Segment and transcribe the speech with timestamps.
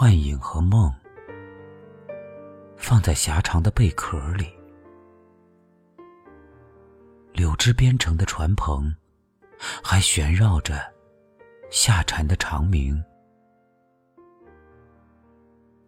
[0.00, 0.90] 幻影和梦，
[2.78, 4.50] 放在狭长的贝壳里。
[7.34, 8.90] 柳枝编成的船篷，
[9.84, 10.90] 还旋绕着
[11.70, 12.98] 夏蝉的长鸣。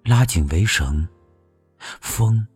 [0.05, 1.09] 拉紧围绳，
[1.79, 2.47] 风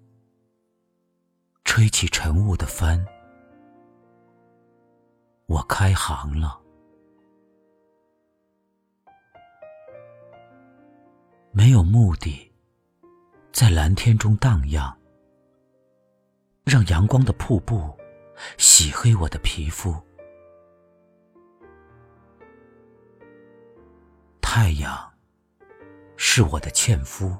[1.65, 3.03] 吹起晨雾的帆，
[5.47, 6.66] 我开航了。
[11.57, 12.53] 没有目的，
[13.51, 14.95] 在蓝天中荡漾，
[16.65, 17.99] 让阳光的瀑布
[18.59, 19.97] 洗黑我的皮肤。
[24.43, 25.15] 太阳
[26.19, 27.35] 是我的纤夫，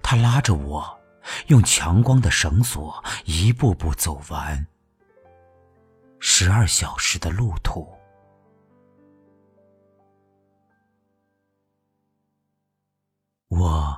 [0.00, 0.96] 他拉着我，
[1.48, 4.64] 用强光的绳索一步步走完
[6.20, 7.92] 十二小时的路途。
[13.60, 13.94] 我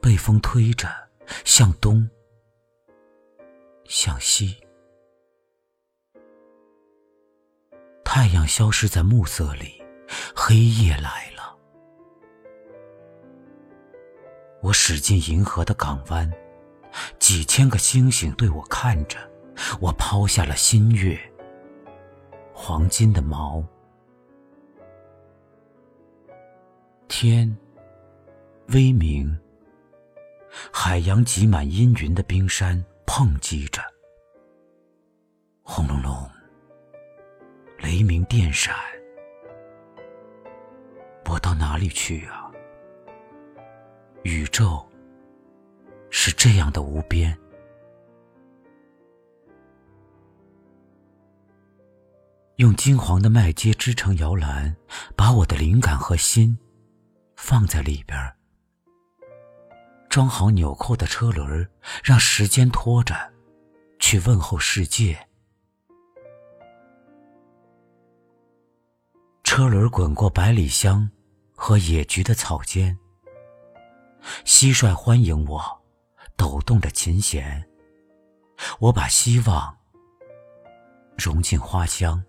[0.00, 0.88] 被风推着
[1.44, 2.08] 向东，
[3.84, 4.56] 向西。
[8.02, 9.82] 太阳消失在暮色里，
[10.34, 11.54] 黑夜来了。
[14.62, 16.32] 我驶进银河的港湾，
[17.18, 19.18] 几千个星星对我看着。
[19.82, 21.18] 我抛下了新月，
[22.54, 23.62] 黄金的锚。
[27.06, 27.54] 天
[28.70, 29.38] 微明，
[30.72, 33.80] 海洋挤满阴云的冰山碰击着，
[35.62, 36.28] 轰隆隆，
[37.78, 38.74] 雷鸣电闪，
[41.26, 42.50] 我到哪里去啊？
[44.24, 44.84] 宇宙
[46.10, 47.38] 是这样的无边，
[52.56, 54.74] 用金黄的麦秸织成摇篮，
[55.14, 56.58] 把我的灵感和心。
[57.36, 58.34] 放在里边儿
[60.16, 61.70] 装好纽扣的车轮
[62.02, 63.34] 让时间拖着，
[63.98, 65.28] 去问候世界。
[69.44, 71.10] 车轮滚过百里香
[71.54, 72.98] 和野菊的草间，
[74.46, 75.60] 蟋蟀欢迎我，
[76.34, 77.68] 抖动着琴弦。
[78.78, 79.76] 我把希望
[81.18, 82.24] 融进花香。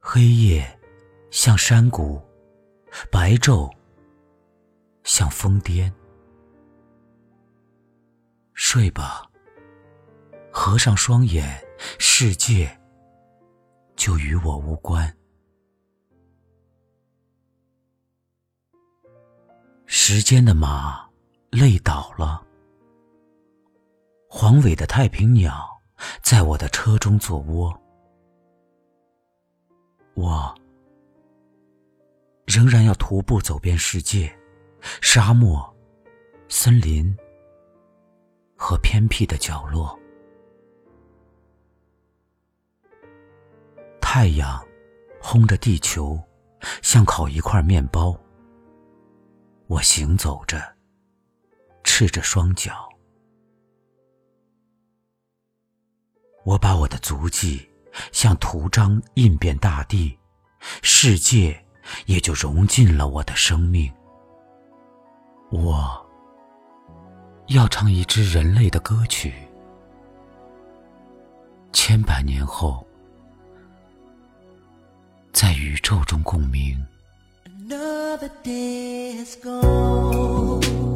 [0.00, 0.80] 黑夜
[1.30, 2.23] 像山谷，
[3.10, 3.70] 白昼
[5.02, 5.92] 像疯癫。
[8.52, 9.28] 睡吧，
[10.52, 11.62] 合上双眼，
[11.98, 12.80] 世界
[13.96, 15.12] 就与我无关。
[19.86, 21.08] 时间的马
[21.50, 22.44] 累倒了，
[24.28, 25.68] 黄尾的太平鸟
[26.22, 27.72] 在我的车中做窝。
[30.14, 30.54] 我
[32.54, 34.32] 仍然要徒步走遍世界，
[35.00, 35.76] 沙漠、
[36.48, 37.12] 森林
[38.56, 39.98] 和偏僻的角落。
[44.00, 44.64] 太阳
[45.20, 46.16] 烘着地球，
[46.80, 48.16] 像烤一块面包。
[49.66, 50.62] 我行走着，
[51.82, 52.88] 赤着双脚。
[56.44, 57.68] 我把我的足迹。
[58.10, 60.16] 像图章印遍大地，
[60.82, 61.63] 世界
[62.06, 63.92] 也就融进了我的生命。
[65.50, 66.06] 我
[67.48, 69.32] 要唱一支人类的歌曲，
[71.72, 72.86] 千百年后，
[75.32, 76.84] 在宇宙中共鸣。
[77.46, 80.93] Another day has gone.